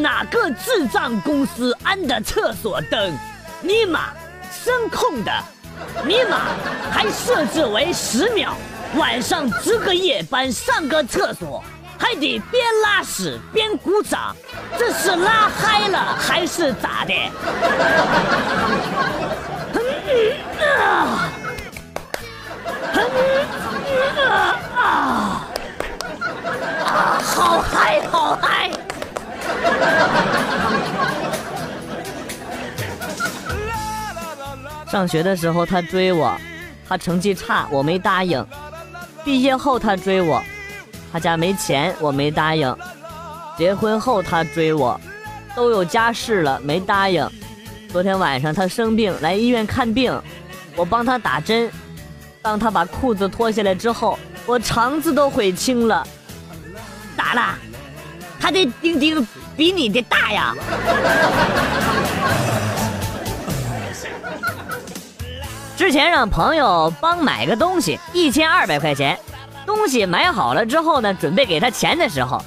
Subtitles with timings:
[0.00, 3.12] 哪个智障公司安的厕所灯？
[3.60, 4.08] 尼玛，
[4.64, 5.32] 声控的。
[6.06, 6.38] 尼玛，
[6.90, 8.54] 还设置为十秒。
[8.96, 11.62] 晚上值个夜班，上个厕所
[11.98, 14.34] 还得边拉屎边鼓掌，
[14.78, 17.14] 这是拉嗨了还是咋的？
[20.66, 21.30] 啊！
[24.76, 25.46] 啊啊！
[27.22, 28.70] 好嗨，好嗨！
[34.90, 36.36] 上学的时候他追我，
[36.88, 38.44] 他成绩差，我没答应。
[39.24, 40.42] 毕业后他追我，
[41.12, 42.74] 他家没钱，我没答应。
[43.56, 44.98] 结婚后他追我，
[45.54, 47.28] 都有家室了，没答应。
[47.90, 50.20] 昨天晚上他生病来医院看病，
[50.74, 51.70] 我帮他打针。
[52.42, 56.04] 当他把裤子脱下来之后，我肠子都悔青了。
[57.16, 57.54] 咋了？
[58.40, 59.24] 他的钉钉
[59.56, 60.54] 比你的大呀？
[65.76, 69.18] 之前让朋友帮买个东西，一千二百块钱。
[69.66, 72.42] 东西买好了之后呢，准备给他钱的时候，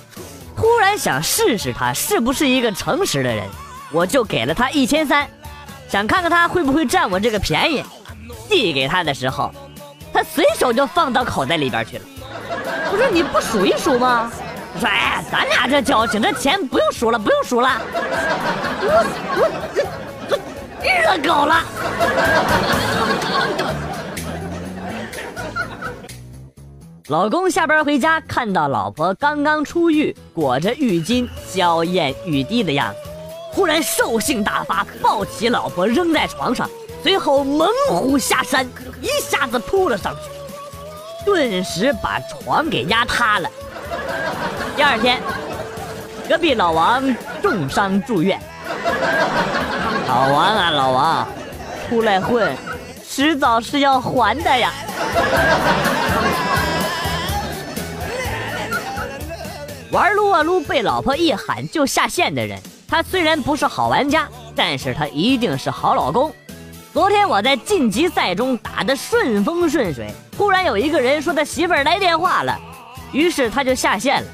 [0.56, 3.48] 突然想试试他是不是一个诚实的人，
[3.92, 5.28] 我就给了他一千三，
[5.88, 7.84] 想看看他会不会占我这个便宜。
[8.50, 9.52] 递给他的时候，
[10.14, 12.04] 他随手就放到口袋里边去了。
[12.92, 14.32] 不是你不数一数吗？
[14.76, 17.82] 我说哎，咱俩这交情，这钱不用数了，不用数了。
[18.82, 19.06] 我
[19.38, 19.42] 我
[19.76, 19.84] 这。
[20.84, 21.64] 热狗了！
[27.08, 32.98] 老公下班回家，看到老婆刚刚出浴，裹着浴巾，娇艳欲滴的样子，
[33.52, 36.70] 忽然兽性大发，抱起老婆扔在床上，
[37.02, 38.66] 随后猛虎下山，
[39.02, 40.22] 一下子扑了上去，
[41.26, 43.50] 顿时把床给压塌了。
[44.76, 45.22] 第二天，
[46.28, 47.04] 隔壁老王
[47.42, 48.40] 重伤住院。
[50.08, 51.28] 老王啊，老王，
[51.88, 52.56] 出来混，
[53.08, 54.72] 迟早是要还的呀。
[59.92, 66.34] 玩撸啊撸被老婆一喊就下线的人，他虽然不是好玩家，但是他一定是好老公。
[66.92, 72.60] 昨天我在晋级赛中打的顺风顺水，突然有一个人说他媳妇儿来电话了，
[73.12, 74.28] 于是他就下线了，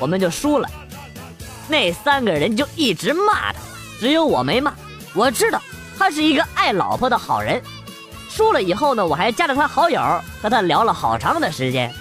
[0.00, 0.68] 我们就输了。
[1.68, 3.60] 那三个人就一直骂他，
[4.00, 4.74] 只有我没骂。
[5.14, 5.62] 我知道
[5.96, 7.62] 他是一个爱老婆的好人。
[8.28, 10.00] 输了以后呢，我还加了他好友，
[10.40, 11.92] 和他聊了好长的时间，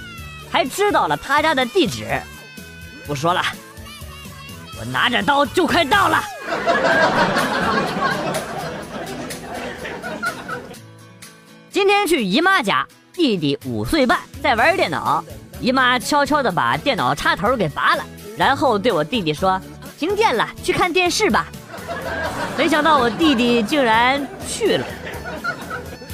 [0.49, 2.05] 还知道了他家的地址。
[3.05, 3.41] 不说了，
[4.79, 6.23] 我拿着刀就快到了。
[11.71, 15.23] 今天去姨妈家，弟弟五岁半，在玩电脑。
[15.61, 18.03] 姨妈悄悄地把电脑插头给拔了，
[18.37, 19.59] 然后对我弟弟说
[19.99, 21.47] ：“停电了，去看电视吧。”
[22.57, 24.85] 没想到我弟弟竟然去了，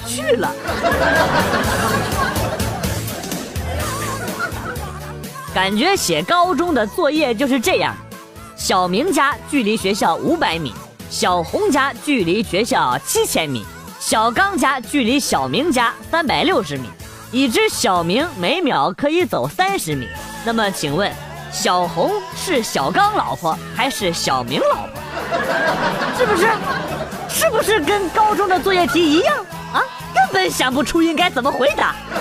[0.06, 0.52] 去了。
[5.54, 7.96] 感觉写高中的作业就是这样：
[8.56, 10.74] 小明家距离学校五百米，
[11.10, 13.66] 小红家距离学校七千米，
[14.00, 16.90] 小刚家距离小明家三百六十米，
[17.32, 20.08] 已知小明每秒可以走三十米。
[20.44, 21.12] 那么，请问？
[21.52, 24.90] 小红是小刚老婆还是小明老婆？
[26.18, 26.50] 是不是？
[27.30, 29.38] 是不是跟高中的作业题一样
[29.74, 29.82] 啊？
[30.14, 31.96] 根本想不出应该怎么回答。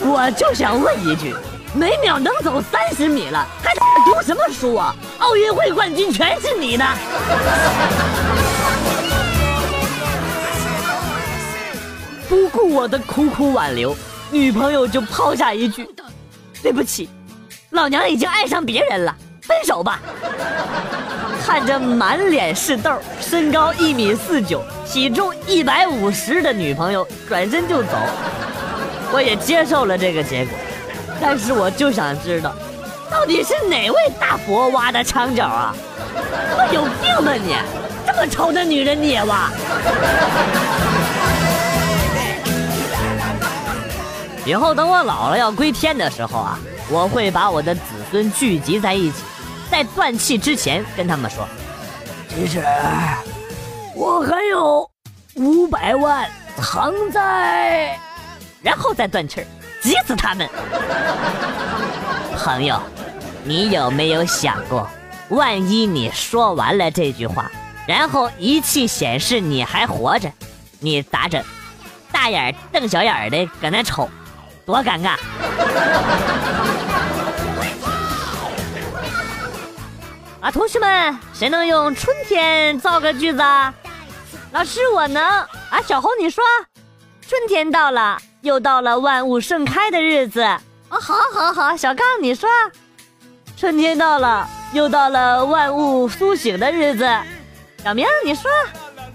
[0.00, 1.32] 我就想问一句：
[1.74, 3.72] 每秒能走三十米了，还
[4.04, 4.92] 读什么书啊？
[5.18, 6.84] 奥运会冠军全是你的。
[12.28, 13.96] 不顾我的苦苦挽留，
[14.30, 15.88] 女朋友就抛下一句。
[16.62, 17.08] 对不起，
[17.70, 20.00] 老娘已经爱上别人了，分手吧。
[21.44, 22.90] 看着满脸是痘、
[23.20, 27.90] 身高一米四九、体重一百五十的女朋友转身就走，
[29.12, 30.56] 我也接受了这个结果。
[31.20, 32.54] 但是我就想知道，
[33.10, 35.76] 到底是哪位大佛挖的墙角啊？
[36.72, 37.54] 有病吧你！
[38.06, 39.50] 这么丑的女人你也挖？
[44.46, 46.58] 以后等我老了要归天的时候啊，
[46.90, 47.80] 我会把我的子
[48.10, 49.22] 孙聚集在一起，
[49.70, 51.48] 在断气之前跟他们说
[52.28, 52.62] ：“其实
[53.94, 54.88] 我还有
[55.36, 57.98] 五百万藏在……”
[58.60, 59.46] 然后再断气儿，
[59.80, 60.46] 急死他们。
[62.36, 62.78] 朋友，
[63.44, 64.86] 你有没有想过，
[65.30, 67.50] 万一你说完了这句话，
[67.86, 70.30] 然后仪器显示你还活着，
[70.80, 71.42] 你咋整？
[72.12, 74.06] 大眼瞪小眼的搁那瞅。
[74.64, 75.16] 多尴尬！
[80.40, 83.72] 啊，同学们，谁能用春天造个句子啊？
[84.52, 85.22] 老师，我能。
[85.22, 86.42] 啊，小红，你说，
[87.26, 90.42] 春天到了，又到了万物盛开的日子。
[90.88, 91.76] 哦，好，好，好。
[91.76, 92.48] 小刚，你说，
[93.56, 97.06] 春天到了，又到了万物苏醒的日子。
[97.82, 98.50] 小明，你说，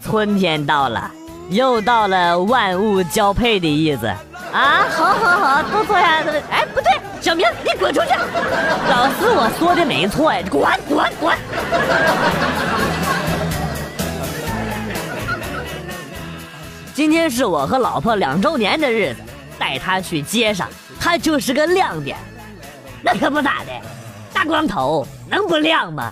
[0.04, 1.10] 春天到了，
[1.50, 4.14] 又到了万物交配的日子。
[4.52, 6.24] 啊，好，好，好，都坐下。
[6.50, 6.90] 哎，不对，
[7.22, 8.10] 小明，你滚出去！
[8.90, 11.38] 老师，我说的没错呀，滚，滚，滚！
[16.94, 19.22] 今天是我和老婆两周年的日子，
[19.58, 20.68] 带她去街上，
[21.00, 22.18] 她就是个亮点。
[23.02, 23.72] 那可不咋的，
[24.34, 26.12] 大光头能不亮吗？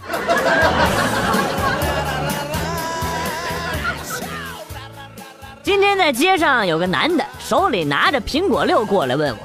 [5.67, 9.39] 今天在街上有个男的手里拿着苹果六过来问我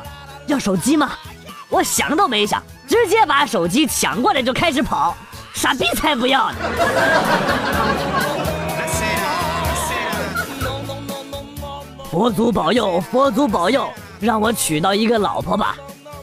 [0.46, 1.10] 要手机吗？
[1.69, 5.16] 我想都没想，直接把手机抢过来就开始跑，
[5.52, 6.58] 傻逼才不要呢！
[12.08, 13.88] 佛祖保佑，佛祖保佑，
[14.20, 15.75] 让我娶到一个老婆吧！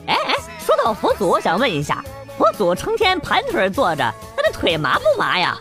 [0.08, 0.36] 哎哎，
[0.66, 2.02] 说到佛祖，我想问一下，
[2.38, 5.58] 佛祖成天盘腿坐着，他的腿麻不麻呀？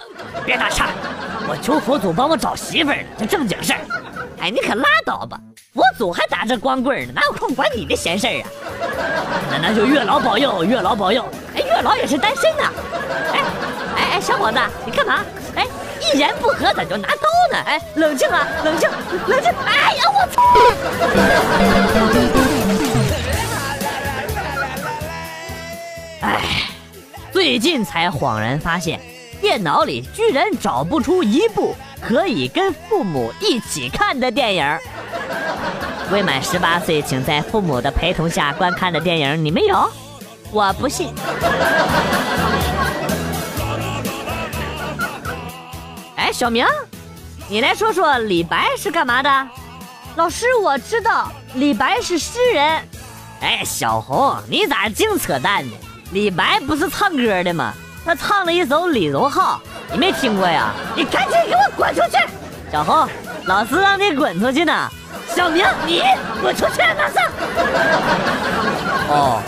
[0.47, 0.91] 别打岔，
[1.49, 3.81] 我求佛祖帮我找媳妇儿呢，这正经事儿。
[4.41, 5.39] 哎，你可拉倒吧！
[5.75, 8.47] 佛祖还打着光棍呢，哪有空管你的闲事儿啊？
[9.51, 11.25] 那那就月老保佑，月老保佑！
[11.55, 12.63] 哎，月老也是单身呢。
[13.33, 13.41] 哎
[13.97, 15.25] 哎哎，小伙子，你干嘛？
[15.57, 15.67] 哎，
[16.01, 17.59] 一言不合咋就拿刀呢？
[17.67, 18.89] 哎，冷静啊，冷静，
[19.27, 19.53] 冷静！
[19.67, 20.43] 哎呀，我操！
[26.23, 26.43] 哎，
[27.33, 29.01] 最近才恍然发现，
[29.41, 31.75] 电脑里居然找不出一部。
[32.01, 34.79] 可以跟父母一起看的电影，
[36.11, 39.91] 未满十八岁请在父母的陪同下观看的电影，你没有？
[40.51, 41.13] 我不信。
[46.17, 46.65] 哎，小明，
[47.49, 49.49] 你来说说李白是干嘛的？
[50.17, 52.83] 老师，我知道李白是诗人。
[53.41, 55.73] 哎，小红，你咋净扯淡呢？
[56.13, 57.75] 李白不是唱歌的吗？
[58.05, 59.61] 他唱了一首《李荣浩》。
[59.91, 60.73] 你没听过呀？
[60.95, 62.19] 你赶紧给我滚出去！
[62.71, 63.09] 小红，
[63.47, 64.89] 老师让你滚出去呢。
[65.35, 66.03] 小明，你
[66.43, 67.25] 滚出去，马上！
[69.09, 69.43] 哦。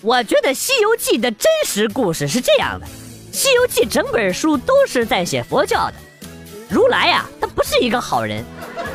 [0.00, 2.86] 我觉得《西游记》的真实故事是这样的，
[3.32, 5.94] 《西游记》整本书都是在写佛教的。
[6.68, 8.44] 如来呀，他不是一个好人，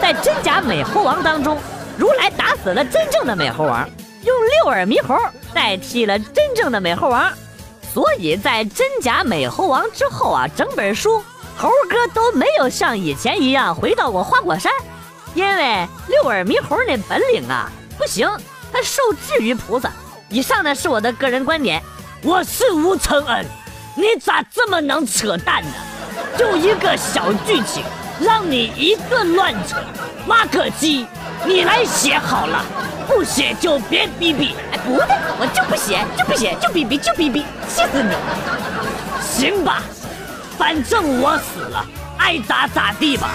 [0.01, 1.57] 在真假美猴王当中，
[1.97, 3.89] 如来打死了真正的美猴王。
[4.27, 5.17] 用六耳猕猴
[5.53, 7.31] 代替了真正的美猴王，
[7.93, 11.23] 所以在真假美猴王之后啊，整本书
[11.55, 14.69] 猴哥都没有像以前一样回到过花果山，
[15.33, 18.29] 因为六耳猕猴那本领啊不行，
[18.73, 19.89] 他受制于菩萨。
[20.29, 21.81] 以上呢是我的个人观点，
[22.21, 23.45] 我是吴承恩，
[23.95, 25.71] 你咋这么能扯淡呢？
[26.37, 27.81] 就一个小剧情，
[28.19, 29.77] 让你一顿乱扯，
[30.27, 31.07] 妈个鸡，
[31.45, 32.63] 你来写好了。
[33.07, 38.13] 不写就别逼逼，哎，不对，我就不写，就不写，就逼逼，就逼逼，气死你！
[39.21, 39.81] 行吧，
[40.57, 41.85] 反正我死了，
[42.17, 43.29] 爱咋咋地吧。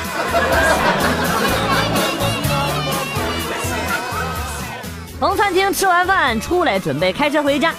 [5.18, 7.73] 从餐厅吃完饭出来，准备开车回家，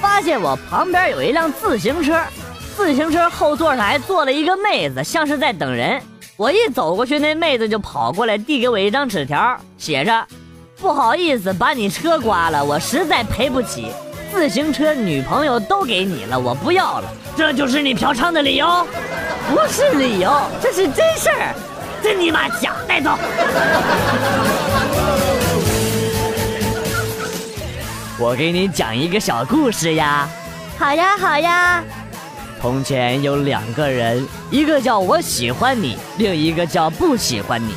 [0.00, 2.22] 发现我旁边有一辆自行车，
[2.76, 6.00] 自行车后座上还坐了一个妹子，像是在等人。
[6.40, 10.26] 我一走过去，那妹子就跑过来递给我一张纸条，写着。
[10.78, 13.92] 不好意思，把你车刮了，我实在赔不起。
[14.32, 17.12] 自行车、女朋友都给你了，我不要了。
[17.36, 18.86] 这就是你嫖娼的理由？
[19.50, 20.32] 不是理由，
[20.62, 21.54] 这是真事儿。
[22.02, 23.10] 真你妈假，带走。
[28.18, 30.26] 我给你讲一个小故事呀。
[30.78, 31.84] 好呀，好呀。
[32.60, 37.74] 从前有两个人，一个叫我喜欢你，另一个叫不喜欢你。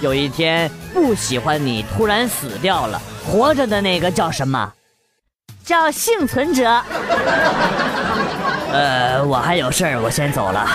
[0.00, 0.70] 有一天。
[0.94, 4.70] 不喜欢你突然死掉了，活着的那个叫什么？
[5.64, 6.64] 叫幸存者。
[8.70, 10.68] 呃，我还有事儿，我先走了。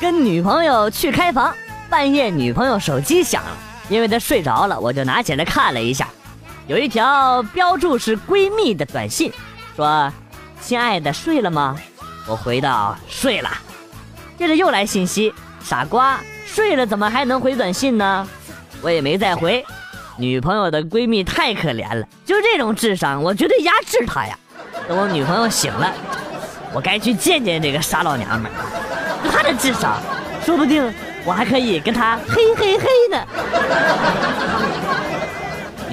[0.00, 1.54] 跟女朋友去开房，
[1.90, 3.50] 半夜女朋友手机响了，
[3.90, 6.08] 因为她睡着了，我就拿起来看了一下，
[6.66, 9.30] 有一条标注是闺蜜的短信，
[9.76, 10.10] 说
[10.62, 11.76] ：“亲爱的，睡了吗？”
[12.26, 13.50] 我回道：“睡了。”
[14.38, 18.26] 接着又来信息，傻瓜睡了怎么还能回短信呢？
[18.80, 19.62] 我也没再回。
[20.16, 24.38] 女朋友的闺蜜太可怜了，就这种智商，我绝对压制她呀。
[24.88, 25.92] 等我女朋友醒了，
[26.72, 28.50] 我该去见见这个傻老娘们。
[29.30, 30.00] 她的智商，
[30.42, 30.90] 说不定
[31.26, 33.26] 我还可以跟她嘿嘿嘿呢。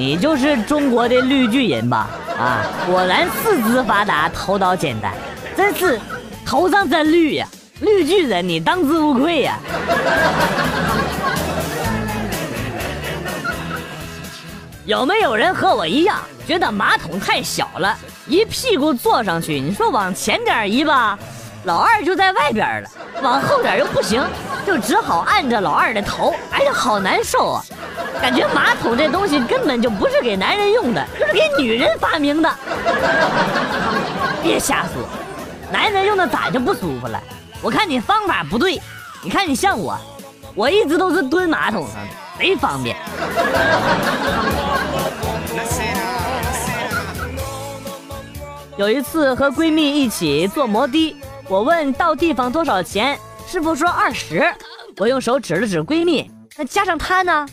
[0.01, 2.09] 你就是中国的绿巨人吧？
[2.35, 5.13] 啊，果然四肢发达，头脑简单，
[5.55, 6.01] 真是
[6.43, 7.47] 头上真绿呀！
[7.81, 9.59] 绿巨人，你当之无愧呀！
[14.85, 16.17] 有没有人和我一样，
[16.47, 19.59] 觉得马桶太小了，一屁股坐上去？
[19.59, 21.15] 你说往前点移吧，
[21.65, 22.89] 老二就在外边了；
[23.21, 24.23] 往后点又不行，
[24.65, 26.33] 就只好按着老二的头。
[26.49, 27.63] 哎呀，好难受啊！
[28.21, 32.49] 感觉马桶这东西根本就不是给男人用的，就是给女人发明的。
[34.43, 35.03] 别瞎说，
[35.71, 37.21] 男人用的咋就不舒服了？
[37.61, 38.79] 我看你方法不对，
[39.23, 39.97] 你看你像我，
[40.53, 42.95] 我一直都是蹲马桶上的，贼方便。
[48.77, 51.15] 有一次和闺蜜一起坐摩的，
[51.47, 54.43] 我问到地方多少钱，师傅说二十。
[54.97, 57.45] 我用手指了指闺蜜，那加上她呢，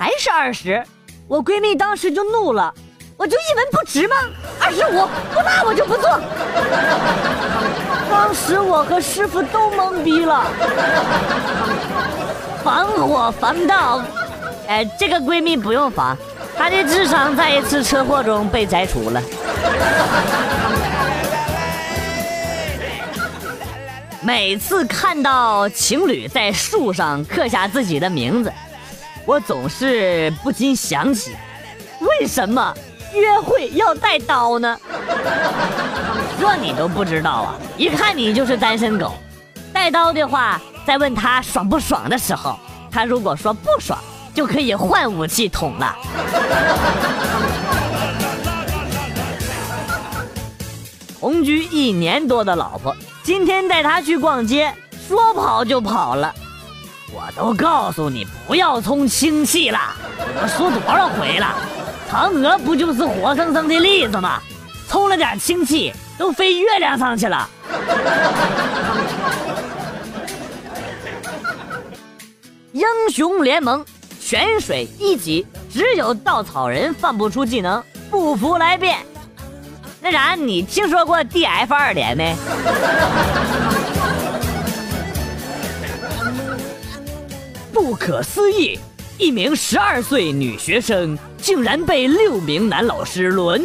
[0.00, 0.82] 还是二十。
[1.28, 2.72] 我闺蜜当时就怒了，
[3.18, 4.16] 我就一文不值吗？
[4.58, 6.18] 二十五，不那我就不做。
[8.10, 10.46] 当时我和师傅都懵逼了，
[12.64, 14.02] 防火防盗，
[14.66, 16.16] 哎，这个闺蜜不用防，
[16.56, 19.22] 她的智商在一次车祸中被摘除了。
[24.22, 28.50] 每次看到情侣在树上刻下自己的名字，
[29.26, 31.36] 我总是不禁想起，
[32.00, 32.74] 为什么
[33.14, 34.78] 约会要带刀呢？
[36.40, 37.54] 这你都不知道啊！
[37.76, 39.12] 一看你就是单身狗。
[39.72, 42.58] 带刀的话，在问他爽不爽的时候，
[42.90, 43.98] 他如果说不爽，
[44.34, 45.94] 就可以换武器捅了。
[51.20, 54.74] 同居一年多的老婆，今天带他去逛街，
[55.06, 56.34] 说跑就跑了。
[57.12, 59.78] 我都告诉你不要充氢气了，
[60.40, 61.56] 我说多少回了？
[62.10, 64.40] 嫦娥不就是活生生的例子吗？
[64.88, 67.48] 充了点氢气，都飞月亮上去了。
[72.72, 73.84] 英雄联盟
[74.20, 78.98] 泉水一级，只有稻草人放不出技能，不服来辩。
[80.00, 82.34] 那啥，你听说过 DF 二连没？
[87.82, 88.78] 不可思议，
[89.16, 93.64] 一名十二岁女学生竟然被六名男老师轮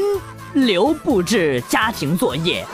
[0.54, 2.66] 流布置家庭作业。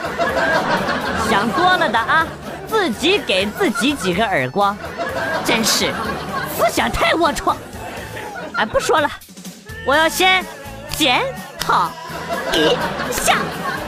[1.28, 2.24] 想多了的啊，
[2.68, 4.78] 自己给自己几个耳光，
[5.44, 5.92] 真是
[6.56, 7.56] 思想太龌龊。
[8.54, 9.10] 哎，不说了，
[9.84, 10.46] 我要先
[10.96, 11.22] 检
[11.58, 11.90] 讨
[12.52, 12.68] 一
[13.10, 13.38] 下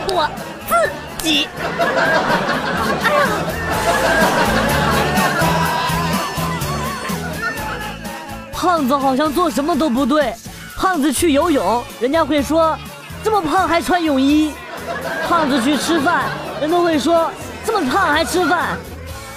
[0.09, 0.29] 我
[0.69, 0.75] 自
[1.23, 1.47] 己。
[3.05, 3.29] 哎呀！
[8.55, 10.33] 胖子好像做什么都不对。
[10.77, 12.77] 胖子去游泳，人家会说
[13.23, 14.53] 这么胖还穿泳衣；
[15.29, 16.25] 胖子去吃饭，
[16.61, 17.31] 人都会说
[17.65, 18.77] 这么胖还吃饭；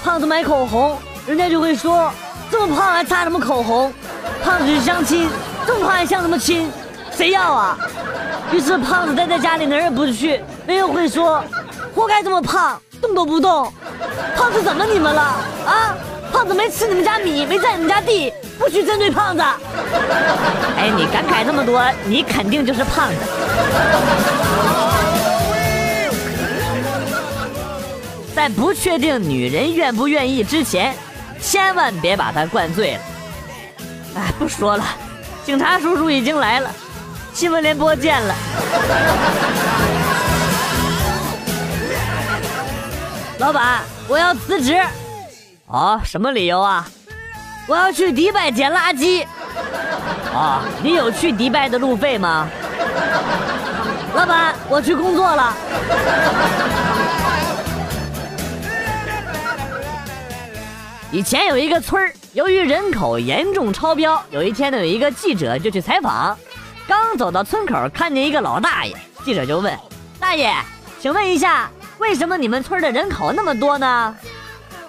[0.04, 0.98] 胖子买口红，
[1.28, 2.12] 人家就会说
[2.50, 3.92] 这么胖还擦什么口红；
[4.44, 5.30] 胖子去相亲，
[5.66, 6.72] 这么胖还相什么亲？
[7.12, 7.78] 谁要啊？
[8.52, 11.44] 于是胖子待在家里，哪儿也不去，人又会说
[11.94, 13.72] 活该这么胖，动都不动。
[14.36, 15.22] 胖子怎么你们了
[15.66, 15.96] 啊？
[16.32, 18.34] 胖子没吃你们家米，没占你们家地。
[18.58, 19.42] 不许针对胖子！
[20.78, 23.16] 哎，你感慨这么多，你肯定就是胖子。
[28.36, 30.96] 在不确定女人愿不愿意之前，
[31.42, 33.00] 千万别把她灌醉了。
[34.16, 34.84] 哎，不说了，
[35.46, 36.70] 警察叔叔已经来了，
[37.34, 38.36] 新闻联播见了。
[43.40, 44.80] 老板，我要辞职。
[45.68, 46.88] 哦，什么理由啊？
[47.68, 49.26] 我要去迪拜捡垃圾。
[50.34, 52.48] 啊，你有去迪拜的路费吗？
[54.16, 55.54] 老板，我去工作了。
[61.12, 66.38] 以前有一个村儿，由于人口严重超标，有一天呢，有一个记者就去采访。
[66.88, 68.96] 刚走到村口，看见一个老大爷，
[69.26, 69.78] 记者就问
[70.20, 70.54] ：“大爷，
[71.00, 74.16] 请问一下，为什么你们村的人口那么多呢？”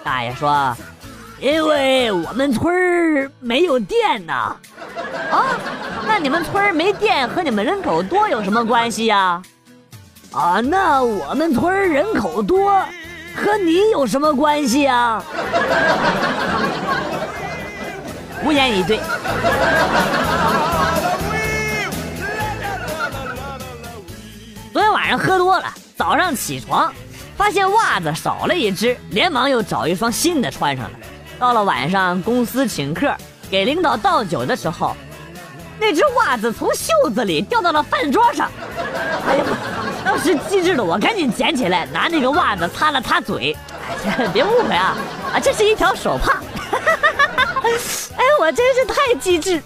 [0.03, 0.75] 大爷说。
[1.41, 4.53] 因为我们村儿没有电呐，
[5.31, 5.55] 啊，
[6.05, 9.41] 那你们村儿没电和你们人口多有什么关系呀？
[10.31, 12.69] 啊，那我们村儿人口多
[13.35, 15.23] 和你有什么关系呀？
[18.43, 18.99] 无言以对。
[24.73, 26.91] 昨天晚上喝多了，早上起床
[27.37, 30.91] 发现袜子少了一只，连忙又找一双新的穿上了。
[31.39, 33.15] 到了晚上，公司请客，
[33.49, 34.93] 给领导倒酒的时候，
[35.79, 38.51] 那只袜子从袖子里掉到了饭桌上。
[39.25, 39.45] 哎呀，
[40.03, 43.55] 当时机智的我赶紧捡起来，拿那个袜子擦了擦嘴。
[44.05, 44.97] 哎，别误会啊，
[45.33, 46.41] 啊，这是一条手帕。
[48.17, 49.63] 哎，我真是太机智。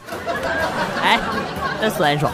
[1.01, 1.19] 哎，
[1.81, 2.31] 真酸爽。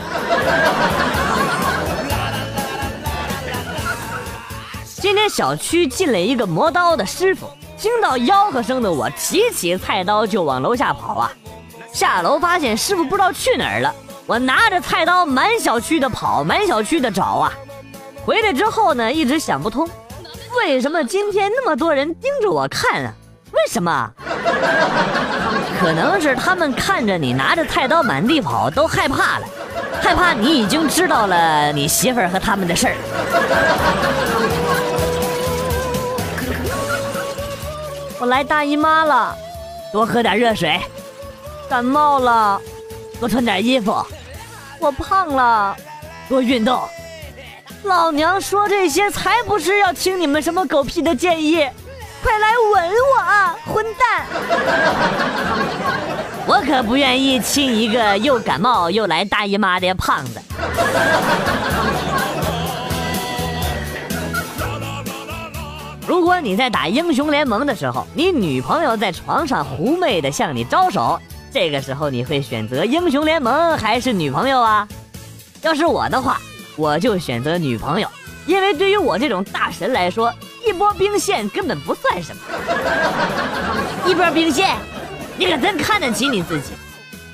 [4.84, 7.50] 今天小区进了一个磨刀的师傅。
[7.80, 11.32] 听到吆喝声的我，提起菜刀就往楼下跑啊！
[11.94, 13.96] 下楼发现师傅不知道去哪儿了，
[14.26, 17.54] 我拿着菜刀满小区的跑，满小区的找啊！
[18.26, 19.90] 回来之后呢，一直想不通，
[20.58, 23.14] 为什么今天那么多人盯着我看啊？
[23.54, 24.12] 为什么？
[25.80, 29.48] 可能是他们看着你拿着菜刀满地跑都害怕了，
[30.02, 32.96] 害怕你已经知道了你媳妇儿和他们的事儿。
[38.20, 39.34] 我来大姨妈了，
[39.94, 40.78] 多喝点热水。
[41.70, 42.62] 感冒了，
[43.20, 44.06] 多穿点衣服。
[44.80, 45.76] 我胖了，
[46.28, 46.82] 多运动。
[47.84, 51.66] 老娘说这些才不是要听你们什么狗屁的建议，
[52.22, 54.26] 快来吻我啊，混蛋！
[56.46, 60.42] 我可不愿意亲一个又感冒又来大姨妈的胖子。
[66.10, 71.20] 如果你在打英雄联盟的时候，你女朋友在床上狐媚的向你招手，
[71.54, 74.88] 这个时候你会选择英雄联盟还是女朋友啊？
[75.62, 76.42] 要是我的话，
[76.76, 78.10] 我就选择女朋友，
[78.48, 80.34] 因为对于我这种大神来说，
[80.68, 82.42] 一波兵线根本不算什么。
[84.10, 84.76] 一波兵线，
[85.38, 86.72] 你可真看得起你自己？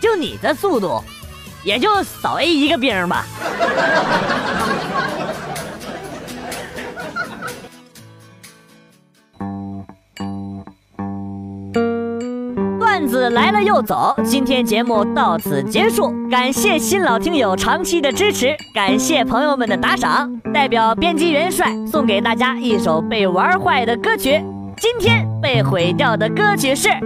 [0.01, 1.01] 就你的速度，
[1.63, 3.25] 也就扫 A 一个兵吧。
[13.29, 24.41] 来了又走，今天节目到此结束，感谢新老听友长期的支持，感谢朋友们的打赏，代表编辑元帅送给大家一首被玩坏的歌曲。
[24.77, 26.89] 今天被毁掉的歌曲是《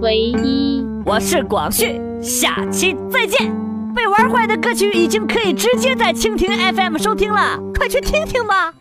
[0.00, 3.52] 唯一》，我是广旭，下期再见。
[3.94, 8.72] 被玩坏的歌曲已经可以直接在蜻蜓 FM 收听了，快去听听吧。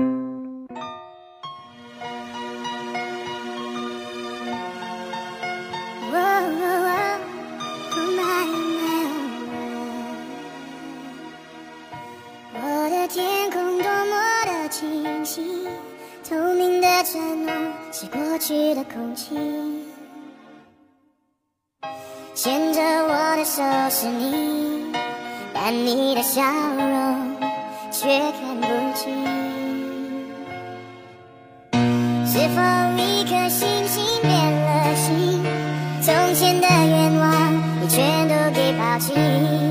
[13.25, 15.67] 天空多么的清晰
[16.29, 17.51] 透明的承诺
[17.91, 19.35] 是过去的空气，
[22.35, 24.93] 牵着我的手是你，
[25.55, 27.35] 但你的笑容
[27.91, 29.11] 却看不清。
[32.27, 32.61] 是否
[32.95, 35.43] 一颗星星变了心？
[36.03, 39.64] 从前的愿望你全都给抛弃。